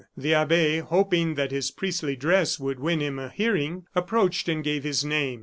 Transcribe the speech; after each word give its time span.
The 0.17 0.33
abbe, 0.33 0.79
hoping 0.79 1.35
that 1.35 1.51
his 1.51 1.69
priestly 1.69 2.15
dress 2.15 2.59
would 2.59 2.79
win 2.79 3.01
him 3.01 3.19
a 3.19 3.29
hearing, 3.29 3.85
approached 3.93 4.49
and 4.49 4.63
gave 4.63 4.83
his 4.83 5.05
name. 5.05 5.39